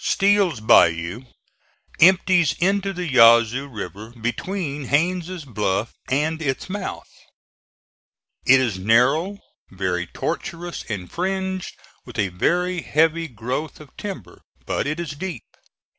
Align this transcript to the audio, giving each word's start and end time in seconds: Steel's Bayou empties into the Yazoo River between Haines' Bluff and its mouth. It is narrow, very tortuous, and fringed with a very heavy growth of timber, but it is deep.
Steel's 0.00 0.60
Bayou 0.60 1.26
empties 2.00 2.54
into 2.54 2.94
the 2.94 3.06
Yazoo 3.06 3.68
River 3.68 4.12
between 4.18 4.86
Haines' 4.86 5.44
Bluff 5.44 5.92
and 6.10 6.40
its 6.40 6.70
mouth. 6.70 7.10
It 8.46 8.60
is 8.60 8.78
narrow, 8.78 9.40
very 9.70 10.06
tortuous, 10.06 10.86
and 10.88 11.12
fringed 11.12 11.74
with 12.06 12.18
a 12.18 12.28
very 12.28 12.80
heavy 12.80 13.28
growth 13.28 13.78
of 13.78 13.94
timber, 13.98 14.40
but 14.64 14.86
it 14.86 14.98
is 14.98 15.10
deep. 15.10 15.44